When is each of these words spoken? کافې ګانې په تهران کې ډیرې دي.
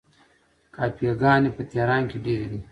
کافې 0.75 1.09
ګانې 1.21 1.49
په 1.55 1.61
تهران 1.71 2.03
کې 2.09 2.17
ډیرې 2.25 2.47
دي. 2.51 2.59